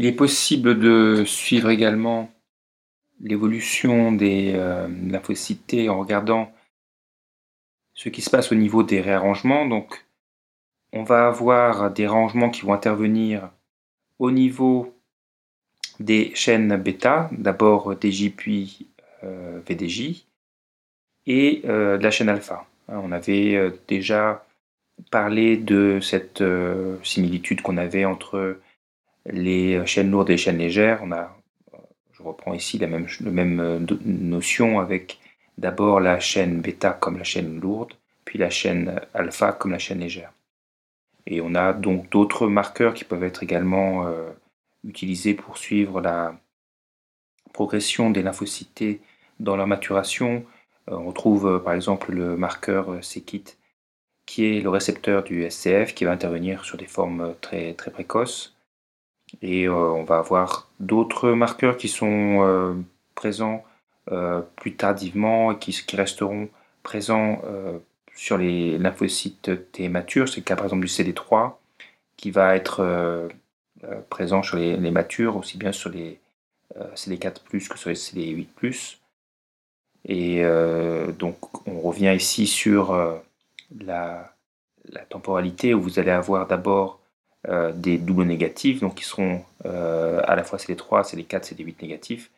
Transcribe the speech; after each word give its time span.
Il 0.00 0.06
est 0.06 0.12
possible 0.12 0.78
de 0.78 1.24
suivre 1.26 1.68
également 1.68 2.32
l'évolution 3.20 4.12
des 4.12 4.54
lymphocytes 5.10 5.66
T 5.66 5.90
en 5.90 5.98
regardant 5.98 6.50
ce 7.92 8.08
qui 8.08 8.22
se 8.22 8.30
passe 8.30 8.50
au 8.50 8.54
niveau 8.54 8.82
des 8.82 9.02
réarrangements. 9.02 9.66
Donc, 9.66 10.06
on 10.94 11.02
va 11.02 11.26
avoir 11.26 11.90
des 11.90 12.06
rangements 12.06 12.48
qui 12.48 12.62
vont 12.62 12.72
intervenir 12.72 13.50
au 14.18 14.30
niveau 14.30 14.94
des 15.98 16.32
chaînes 16.34 16.76
bêta, 16.76 17.28
d'abord 17.30 17.92
DJ 17.92 18.30
puis 18.34 18.86
euh, 19.22 19.60
VDJ, 19.68 20.24
et 21.26 21.60
euh, 21.66 21.98
de 21.98 22.02
la 22.02 22.10
chaîne 22.10 22.30
alpha. 22.30 22.66
Hein, 22.88 23.02
on 23.04 23.12
avait 23.12 23.54
euh, 23.54 23.70
déjà 23.86 24.46
parlé 25.10 25.58
de 25.58 26.00
cette 26.00 26.42
similitude 27.02 27.60
qu'on 27.60 27.76
avait 27.76 28.06
entre 28.06 28.58
les 29.26 29.84
chaînes 29.86 30.10
lourdes 30.10 30.30
et 30.30 30.34
les 30.34 30.38
chaînes 30.38 30.58
légères. 30.58 31.00
On 31.02 31.12
a, 31.12 31.36
je 32.12 32.22
reprends 32.22 32.54
ici 32.54 32.78
la 32.78 32.86
même, 32.86 33.06
même 33.20 33.86
notion 34.04 34.80
avec 34.80 35.18
d'abord 35.58 36.00
la 36.00 36.18
chaîne 36.20 36.60
bêta 36.60 36.92
comme 36.92 37.18
la 37.18 37.24
chaîne 37.24 37.60
lourde, 37.60 37.92
puis 38.24 38.38
la 38.38 38.50
chaîne 38.50 39.00
alpha 39.14 39.52
comme 39.52 39.72
la 39.72 39.78
chaîne 39.78 40.00
légère. 40.00 40.32
Et 41.26 41.40
on 41.40 41.54
a 41.54 41.72
donc 41.72 42.10
d'autres 42.10 42.48
marqueurs 42.48 42.94
qui 42.94 43.04
peuvent 43.04 43.24
être 43.24 43.42
également 43.42 44.06
euh, 44.06 44.30
utilisés 44.84 45.34
pour 45.34 45.58
suivre 45.58 46.00
la 46.00 46.34
progression 47.52 48.10
des 48.10 48.22
lymphocytes 48.22 49.00
dans 49.38 49.56
leur 49.56 49.66
maturation. 49.66 50.44
Euh, 50.88 50.96
on 50.96 51.12
trouve 51.12 51.46
euh, 51.46 51.58
par 51.58 51.74
exemple 51.74 52.12
le 52.12 52.36
marqueur 52.36 53.04
c-KIT 53.04 53.58
qui 54.26 54.46
est 54.46 54.60
le 54.60 54.70
récepteur 54.70 55.24
du 55.24 55.48
SCF 55.50 55.94
qui 55.94 56.04
va 56.04 56.12
intervenir 56.12 56.64
sur 56.64 56.78
des 56.78 56.86
formes 56.86 57.34
très, 57.40 57.74
très 57.74 57.90
précoces. 57.90 58.56
Et 59.42 59.68
on 59.68 60.04
va 60.04 60.18
avoir 60.18 60.68
d'autres 60.80 61.30
marqueurs 61.30 61.76
qui 61.76 61.88
sont 61.88 62.84
présents 63.14 63.64
plus 64.56 64.74
tardivement 64.74 65.52
et 65.52 65.58
qui, 65.58 65.74
resteront 65.94 66.48
présents 66.82 67.40
sur 68.14 68.36
les 68.36 68.76
lymphocytes 68.78 69.72
T 69.72 69.88
matures, 69.88 70.28
c'est 70.28 70.38
le 70.38 70.42
cas 70.42 70.56
par 70.56 70.66
exemple 70.66 70.84
du 70.84 70.92
CD3 70.92 71.54
qui 72.20 72.30
va 72.30 72.54
être 72.54 72.80
euh, 72.80 73.28
euh, 73.84 74.00
présent 74.10 74.42
sur 74.42 74.58
les, 74.58 74.90
matures, 74.90 75.36
aussi 75.36 75.56
bien 75.56 75.72
sur 75.72 75.88
les 75.88 76.20
euh, 76.76 76.84
CD4 76.94 77.40
que 77.48 77.78
sur 77.78 77.88
les 77.88 77.96
CD8 77.96 78.98
Et 80.04 80.42
donc 81.18 81.66
on 81.66 81.80
revient 81.80 82.14
ici 82.14 82.46
sur 82.46 82.94
la, 83.80 84.34
temporalité 85.08 85.72
où 85.72 85.80
vous 85.80 85.98
allez 85.98 86.10
avoir 86.10 86.46
d'abord 86.46 86.99
des 87.48 87.96
doubles 87.98 88.24
négatifs, 88.24 88.80
donc 88.80 88.96
qui 88.96 89.04
seront 89.04 89.44
à 89.64 90.36
la 90.36 90.44
fois 90.44 90.58
CD3, 90.58 91.02
CD4, 91.02 91.54
CD8 91.54 91.76
négatifs, 91.82 92.30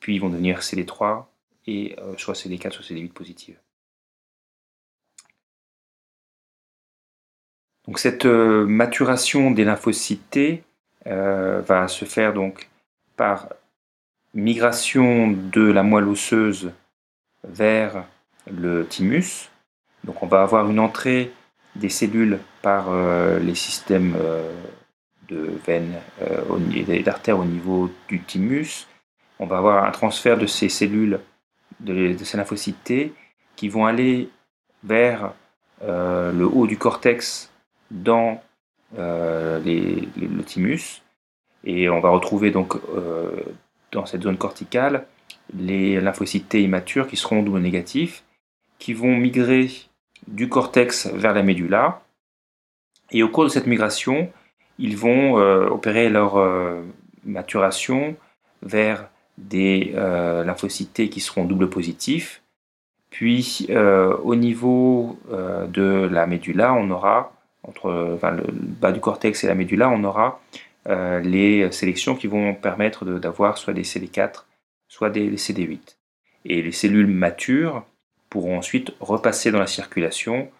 puis 0.00 0.16
ils 0.16 0.18
vont 0.18 0.28
devenir 0.28 0.60
CD3 0.60 1.24
et 1.66 1.96
soit 2.18 2.34
CD4, 2.34 2.70
soit 2.70 2.84
CD8 2.84 3.08
positifs. 3.08 3.56
Donc 7.90 7.98
cette 7.98 8.24
euh, 8.24 8.66
maturation 8.66 9.50
des 9.50 9.64
lymphocytes 9.64 10.62
euh, 11.08 11.60
va 11.62 11.88
se 11.88 12.04
faire 12.04 12.32
donc 12.32 12.68
par 13.16 13.48
migration 14.32 15.32
de 15.32 15.62
la 15.62 15.82
moelle 15.82 16.06
osseuse 16.06 16.72
vers 17.42 18.04
le 18.48 18.86
thymus. 18.86 19.50
Donc 20.04 20.22
on 20.22 20.28
va 20.28 20.42
avoir 20.42 20.70
une 20.70 20.78
entrée 20.78 21.32
des 21.80 21.88
cellules 21.88 22.38
par 22.62 22.90
euh, 22.90 23.38
les 23.38 23.54
systèmes 23.54 24.16
de 25.28 25.52
veines 25.66 25.94
et 26.74 27.02
d'artères 27.02 27.38
au 27.38 27.44
niveau 27.44 27.90
du 28.08 28.20
thymus. 28.20 28.86
On 29.38 29.46
va 29.46 29.58
avoir 29.58 29.84
un 29.84 29.90
transfert 29.90 30.36
de 30.36 30.46
ces 30.46 30.68
cellules, 30.68 31.20
de, 31.80 32.16
ces 32.22 32.36
lymphocytes 32.36 33.12
qui 33.56 33.68
vont 33.68 33.86
aller 33.86 34.28
vers 34.84 35.32
le 35.82 36.44
haut 36.44 36.66
du 36.66 36.76
cortex 36.76 37.50
dans 37.90 38.42
euh, 38.98 39.60
le 39.64 40.42
thymus. 40.42 41.02
Et 41.64 41.88
on 41.88 42.00
va 42.00 42.10
retrouver 42.10 42.50
donc 42.50 42.74
euh, 42.94 43.30
dans 43.92 44.06
cette 44.06 44.22
zone 44.22 44.38
corticale 44.38 45.06
les 45.56 46.00
lymphocytes 46.00 46.54
immatures 46.54 47.06
qui 47.06 47.16
seront 47.16 47.42
double 47.42 47.60
négatifs, 47.60 48.24
qui 48.78 48.94
vont 48.94 49.16
migrer 49.16 49.70
du 50.26 50.48
cortex 50.48 51.06
vers 51.08 51.34
la 51.34 51.42
médula. 51.42 52.02
Et 53.10 53.22
au 53.22 53.28
cours 53.28 53.44
de 53.44 53.48
cette 53.48 53.66
migration, 53.66 54.30
ils 54.78 54.96
vont 54.96 55.38
euh, 55.38 55.68
opérer 55.68 56.08
leur 56.08 56.36
maturation 57.24 58.16
vers 58.62 59.08
des 59.38 59.92
lymphocytes 59.94 60.92
T 60.92 61.08
qui 61.08 61.20
seront 61.20 61.44
double 61.44 61.70
positifs. 61.70 62.42
Puis 63.10 63.68
au 63.70 64.34
niveau 64.34 65.18
de 65.30 66.08
la 66.10 66.26
médula, 66.26 66.74
on 66.74 66.90
aura 66.90 67.32
entre 67.62 67.90
le 67.90 68.52
bas 68.52 68.92
du 68.92 69.00
cortex 69.00 69.44
et 69.44 69.46
la 69.46 69.54
médula, 69.54 69.90
on 69.90 70.04
aura 70.04 70.40
euh, 70.88 71.20
les 71.20 71.70
sélections 71.72 72.16
qui 72.16 72.26
vont 72.26 72.54
permettre 72.54 73.04
d'avoir 73.04 73.58
soit 73.58 73.74
des 73.74 73.82
CD4, 73.82 74.44
soit 74.88 75.10
des, 75.10 75.36
CD8. 75.36 75.96
Et 76.46 76.62
les 76.62 76.72
cellules 76.72 77.06
matures 77.06 77.84
pourront 78.30 78.56
ensuite 78.56 78.92
repasser 79.00 79.50
dans 79.50 79.58
la 79.58 79.66
circulation 79.66 80.50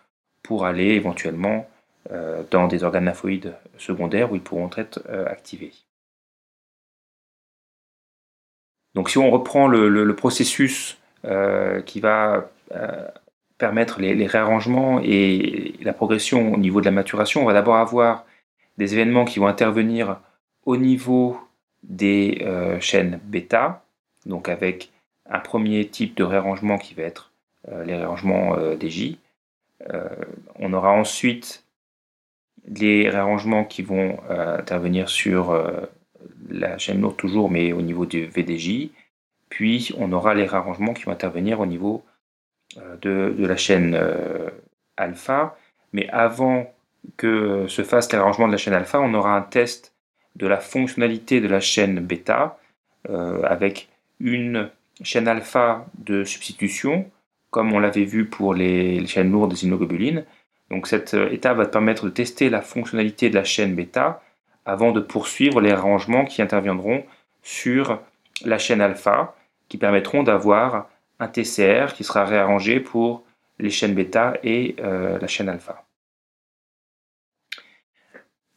pour 0.43 0.67
aller 0.67 0.89
éventuellement 0.89 1.69
euh, 2.11 2.43
dans 2.51 2.67
des 2.67 2.85
organes 2.85 3.07
lymphoïdes 3.07 3.55
secondaires 3.79 4.33
où 4.33 4.37
ils 4.37 4.43
pourront 4.43 4.71
être 4.77 5.03
euh, 5.09 5.27
activés. 5.27 5.73
Donc 8.95 9.09
si 9.09 9.19
on 9.19 9.31
reprend 9.31 9.69
le 9.69 10.17
processus 10.17 10.99
qui 11.87 12.01
va 12.01 12.51
permettre 13.61 14.01
les, 14.01 14.27
réarrangements 14.27 15.01
et 15.05 15.75
la 15.83 15.93
progression 15.93 16.53
au 16.53 16.57
niveau 16.57 16.81
de 16.81 16.87
la 16.87 16.91
maturation, 16.91 17.43
on 17.43 17.45
va 17.45 17.53
d'abord 17.53 17.77
avoir 17.77 18.25
des 18.79 18.95
événements 18.95 19.27
qui 19.27 19.39
vont 19.39 19.47
intervenir 19.47 20.19
au 20.65 20.77
niveau 20.77 21.39
des 21.85 22.43
euh, 22.43 22.81
chaînes 22.81 23.21
bêta, 23.25 23.85
donc 24.27 24.49
avec 24.49 24.91
un 25.29 25.39
premier 25.39 25.87
type 25.87 26.17
de 26.17 26.25
réarrangement 26.25 26.79
qui 26.79 26.95
va 26.95 27.03
être 27.03 27.30
euh, 27.30 27.30
les 27.69 27.97
réarrangements 27.97 28.57
euh, 28.57 28.77
des 28.77 28.91
J. 28.91 29.19
on 30.59 30.73
aura 30.73 30.93
ensuite 30.93 31.65
les 32.67 33.09
réarrangements 33.09 33.65
qui 33.65 33.83
vont 33.83 34.19
intervenir 34.29 35.09
sur 35.09 35.55
la 36.51 36.79
chaîne 36.79 37.01
lourde 37.01 37.17
toujours, 37.17 37.51
mais 37.51 37.73
au 37.73 37.81
niveau 37.81 38.07
du 38.07 38.27
VDJ. 38.27 38.91
Puis 39.49 39.93
on 39.99 40.13
aura 40.13 40.35
les 40.35 40.45
réarrangements 40.45 40.95
qui 40.95 41.05
vont 41.05 41.13
intervenir 41.13 41.61
au 41.61 41.67
niveau 41.67 42.05
euh, 42.79 42.97
de, 43.03 43.47
la 43.47 43.57
chaîne 43.57 43.95
euh, 43.95 44.49
alpha, 44.97 45.57
mais 45.93 46.09
avant 46.11 46.73
que 47.17 47.67
se 47.67 47.83
fasse 47.83 48.13
l'arrangement 48.13 48.47
de 48.47 48.53
la 48.53 48.59
chaîne 48.59 48.75
alpha, 48.75 49.01
on 49.01 49.13
aura 49.15 49.37
un 49.37 49.43
test 49.43 49.93
de 50.37 50.47
la 50.47 50.59
fonctionnalité 50.59 51.41
de 51.41 51.49
la 51.49 51.61
chaîne 51.61 51.99
bêta 51.99 52.59
euh, 53.09 53.43
avec 53.43 53.89
une 54.21 54.71
chaîne 55.03 55.27
alpha 55.27 55.87
de 55.99 56.23
substitution, 56.23 57.11
comme 57.51 57.73
on 57.73 57.79
l'avait 57.79 58.05
vu 58.05 58.27
pour 58.27 58.55
les, 58.55 59.05
chaînes 59.07 59.31
lourdes 59.33 59.51
des 59.53 59.65
immunoglobulines. 59.65 60.25
Donc 60.71 60.87
cette 60.87 61.15
étape 61.15 61.57
va 61.57 61.67
permettre 61.67 62.05
de 62.05 62.11
tester 62.11 62.49
la 62.49 62.61
fonctionnalité 62.63 63.29
de 63.29 63.35
la 63.35 63.45
chaîne 63.45 63.75
bêta 63.75 64.23
avant 64.65 64.93
de 64.93 65.01
poursuivre 65.01 65.61
les 65.61 65.73
arrangements 65.73 66.25
qui 66.25 66.43
interviendront 66.43 67.05
sur 67.43 68.01
la 68.45 68.59
chaîne 68.59 68.81
alpha, 68.81 69.35
qui 69.69 69.79
permettront 69.79 70.23
d'avoir 70.23 70.89
un 71.19 71.29
TCR 71.29 71.93
qui 71.95 72.05
sera 72.05 72.25
réarrangé 72.25 72.81
pour 72.81 73.25
les 73.59 73.71
chaînes 73.71 73.95
bêta 73.95 74.35
et 74.43 74.77
euh, 74.81 75.19
la 75.19 75.27
chaîne 75.27 75.49
alpha. 75.49 75.85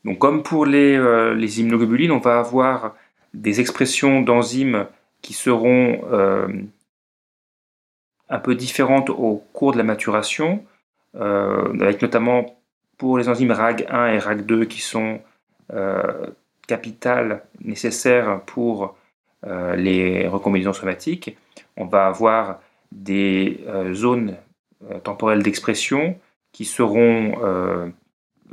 Donc 0.05 0.19
comme 0.19 0.43
pour 0.43 0.65
les, 0.65 0.97
euh, 0.97 1.33
les, 1.33 1.61
immunoglobulines, 1.61 2.11
on 2.11 2.19
va 2.19 2.39
avoir 2.39 2.95
des 3.33 3.59
expressions 3.59 4.21
d'enzymes 4.21 4.87
qui 5.21 5.33
seront 5.33 6.01
euh, 6.11 6.47
un 8.29 8.39
peu 8.39 8.55
différentes 8.55 9.09
au 9.09 9.43
cours 9.53 9.73
de 9.73 9.77
la 9.77 9.83
maturation, 9.83 10.63
avec 11.15 12.01
notamment 12.01 12.57
pour 12.97 13.17
les 13.17 13.29
enzymes 13.29 13.51
RAG1 13.51 14.15
et 14.15 14.17
RAG2 14.17 14.67
qui 14.67 14.81
sont 14.81 15.19
capitales 16.67 17.43
nécessaires 17.63 18.41
pour 18.45 18.95
les 19.45 20.27
recombinaisons 20.27 20.73
somatiques. 20.73 21.37
On 21.77 21.85
va 21.85 22.07
avoir 22.07 22.59
des 22.93 23.63
euh, 23.67 23.93
zones 23.93 24.37
euh, 24.89 24.99
temporelles 24.99 25.43
d'expression 25.43 26.17
qui 26.51 26.69
euh, 26.79 27.89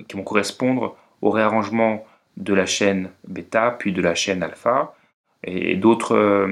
qui 0.09 0.17
vont 0.17 0.23
correspondre 0.23 0.97
au 1.21 1.31
réarrangement 1.31 2.07
de 2.39 2.55
la 2.55 2.65
chaîne 2.65 3.11
bêta 3.29 3.77
puis 3.79 3.93
de 3.93 4.01
la 4.01 4.15
chaîne 4.15 4.43
alpha 4.43 4.95
et, 5.45 5.77
d'autres 5.77 6.49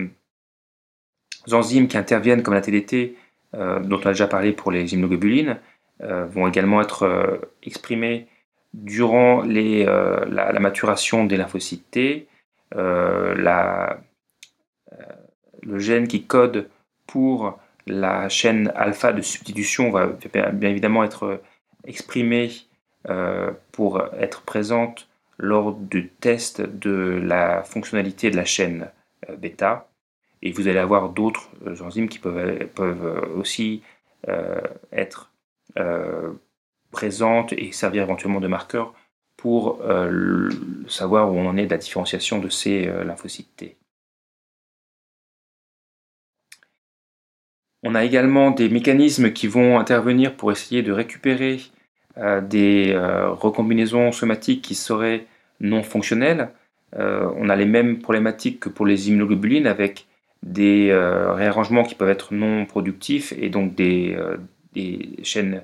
enzymes 1.53 1.89
qui 1.89 1.97
interviennent 1.97 2.43
comme 2.43 2.55
la 2.55 2.61
TDT 2.61 3.17
dont 3.53 4.01
on 4.05 4.07
a 4.07 4.11
déjà 4.11 4.27
parlé 4.27 4.53
pour 4.53 4.71
les 4.71 4.93
immunoglobulines 4.93 5.59
vont 6.01 6.47
également 6.47 6.83
être 6.83 7.41
exprimées 7.63 8.27
durant 8.75 9.43
la, 9.43 10.61
maturation 10.61 11.25
des 11.25 11.37
lymphocytes 11.37 11.91
T 11.91 12.29
le 15.63 15.79
gène 15.79 16.09
qui 16.09 16.25
code 16.25 16.69
pour 17.07 17.59
la 17.87 18.29
chaîne 18.29 18.71
alpha 18.77 19.13
de 19.13 19.23
substitution 19.23 19.91
va 19.91 20.09
bien 20.53 20.71
évidemment 20.71 21.05
être 21.05 21.41
exprimée 21.87 22.51
pour 23.73 24.03
être 24.21 24.43
présente 24.43 25.09
lors 25.39 25.73
du 25.73 26.09
test 26.09 26.61
de 26.61 27.21
la 27.23 27.63
fonctionnalité 27.63 28.31
de 28.31 28.37
la 28.37 28.45
chaîne 28.45 28.91
bêta. 29.39 29.88
Et 30.43 30.53
vous 30.53 30.69
allez 30.69 30.79
avoir 30.79 31.11
d'autres 31.11 31.51
enzymes 31.83 32.09
qui 32.09 32.19
peuvent, 32.19 32.67
peuvent 32.69 33.31
aussi 33.37 33.83
être 34.93 35.31
présentes 36.91 37.53
et 37.53 37.73
servir 37.73 38.03
éventuellement 38.03 38.41
de 38.41 38.49
marqueur 38.49 38.95
pour 39.39 39.81
euh, 39.83 40.51
savoir 40.89 41.33
où 41.33 41.37
on 41.37 41.47
en 41.49 41.57
est 41.57 41.67
de 41.67 41.71
la 41.71 41.79
différenciation 41.79 42.39
de 42.41 42.49
ces 42.49 42.89
euh, 42.89 43.05
lymphocytes 43.05 43.57
T. 43.57 43.77
On 47.85 47.95
a 47.95 48.05
également 48.05 48.51
des 48.51 48.69
mécanismes 48.69 49.33
qui 49.33 49.47
vont 49.47 49.79
intervenir 49.79 50.37
pour 50.37 50.51
essayer 50.51 50.83
de 50.83 50.91
récupérer 50.91 51.61
euh, 52.17 52.41
des 52.41 52.99
recombinaisons 52.99 54.11
somatiques 54.11 54.63
qui 54.63 54.75
seraient 54.75 55.27
non 55.61 55.83
fonctionnelles. 55.85 56.51
on 56.97 57.49
a 57.49 57.57
les 57.57 57.67
mêmes 57.67 58.01
problématiques 58.01 58.61
que 58.61 58.69
pour 58.69 58.87
les 58.87 59.09
immunoglobulines 59.09 59.69
avec 59.69 60.07
des 60.43 60.93
réarrangements 60.93 61.83
qui 61.83 61.95
peuvent 61.95 62.09
être 62.09 62.33
non 62.33 62.65
productifs 62.65 63.33
et 63.37 63.51
donc 63.51 63.75
des, 63.75 64.17
des 64.73 65.17
chaînes 65.23 65.63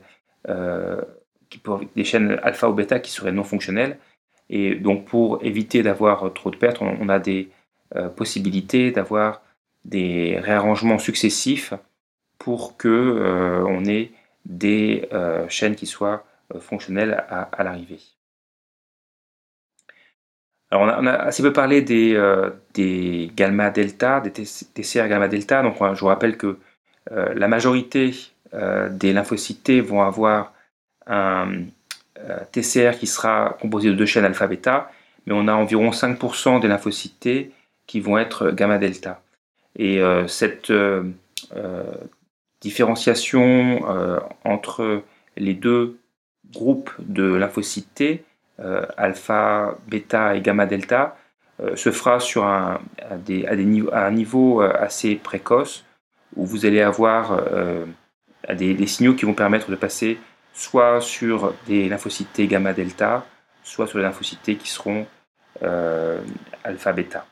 des 1.95 2.05
chaînes 2.05 2.39
alpha 2.43 2.69
ou 2.69 2.75
bêta 2.75 2.99
qui 2.99 3.11
seraient 3.11 3.33
non 3.33 3.45
fonctionnelles. 3.45 3.99
Et 4.51 4.75
donc 4.75 5.07
pour 5.07 5.43
éviter 5.43 5.83
d'avoir 5.83 6.33
trop 6.35 6.51
de 6.51 6.57
pertes, 6.57 6.81
on, 6.81 7.09
a 7.09 7.19
des 7.19 7.49
euh, 7.97 8.09
possibilités 8.09 8.91
d'avoir 8.91 9.43
des 9.85 10.39
réarrangements 10.39 10.99
successifs 10.99 11.75
pour 12.39 12.77
que 12.77 12.89
euh, 12.89 13.65
on 13.67 13.85
ait 13.85 14.11
des 14.45 15.09
euh, 15.13 15.49
chaînes 15.49 15.75
qui 15.75 15.87
soient 15.87 16.25
fonctionnelles 16.61 17.25
à, 17.31 17.65
l'arrivée. 17.65 18.01
Alors 20.75 20.99
on 21.01 21.07
a, 21.07 21.13
assez 21.13 21.43
peu 21.43 21.53
parlé 21.53 21.83
des, 21.83 22.21
des 22.75 23.31
gamma 23.37 23.71
delta, 23.71 24.21
des 24.21 24.31
TCR 24.33 25.09
gamma 25.09 25.29
delta. 25.29 25.63
Donc 25.63 25.77
je 25.79 26.01
vous 26.01 26.07
rappelle 26.07 26.37
que 26.37 26.59
la 27.11 27.47
majorité 27.47 28.13
des 28.53 29.13
lymphocytes 29.13 29.71
vont 29.71 30.03
avoir 30.03 30.53
un 31.07 31.67
euh, 32.21 32.39
TCR 32.53 32.97
qui 32.99 33.07
sera 33.07 33.57
composé 33.61 33.89
de 33.89 33.95
deux 33.95 34.07
chaînes 34.07 34.25
alpha-bêta, 34.25 34.91
mais 35.27 35.35
on 35.35 35.49
a 35.49 35.53
environ 35.53 35.91
5% 35.91 36.61
des 36.61 36.69
lymphocytes 36.69 37.51
qui 37.87 38.01
vont 38.01 38.19
être 38.19 38.51
gamma-delta. 38.51 39.21
Et 39.77 40.01
euh, 40.01 40.29
cette 40.29 40.71
euh, 40.71 41.03
différenciation 42.61 43.83
entre 44.45 45.03
les 45.37 45.55
deux 45.55 45.99
groupes 46.53 46.91
de 47.01 47.35
lymphocytes 47.35 48.25
alpha, 48.97 49.77
bêta 49.87 50.37
et 50.37 50.41
gamma 50.41 50.67
delta, 50.67 51.17
se 51.75 51.91
fera 51.91 52.21
sur 52.21 52.45
un, 52.45 52.81
des, 53.25 53.47
un 53.47 54.11
niveau 54.11 54.61
assez 54.61 55.17
précoce 55.17 55.85
où 56.37 56.47
vous 56.47 56.67
allez 56.67 56.81
avoir 56.81 57.41
des, 58.53 58.87
signaux 58.87 59.15
qui 59.15 59.25
vont 59.25 59.35
permettre 59.35 59.71
de 59.71 59.77
passer 59.77 60.19
soit 60.53 61.01
sur 61.01 61.55
des 61.67 61.89
lymphocytes 61.89 62.41
gamma 62.43 62.73
delta, 62.73 63.27
soit 63.63 63.87
sur 63.87 63.99
les 63.99 64.05
lymphocytes 64.05 64.59
qui 64.59 64.69
seront 64.69 65.07
euh, 65.63 66.21
alpha 66.63 66.93
bêta. 66.93 67.27